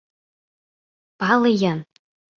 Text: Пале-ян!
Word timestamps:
Пале-ян! 1.19 1.79